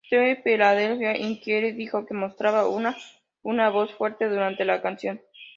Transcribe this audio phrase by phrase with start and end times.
[0.09, 2.97] The Philadelphia Inquirer dijo que demostraba una
[3.43, 5.21] "una voz fuerte" durante la canción.